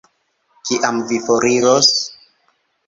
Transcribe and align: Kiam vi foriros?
Kiam 0.69 0.97
vi 1.11 1.21
foriros? 1.29 1.95